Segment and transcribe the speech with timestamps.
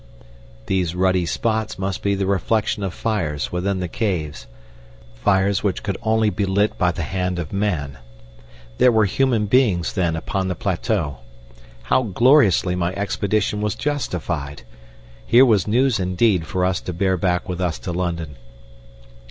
[0.65, 4.47] These ruddy spots must be the reflection of fires within the caves
[5.13, 7.99] fires which could only be lit by the hand of man.
[8.79, 11.17] There were human beings, then, upon the plateau.
[11.83, 14.63] How gloriously my expedition was justified!
[15.23, 18.37] Here was news indeed for us to bear back with us to London!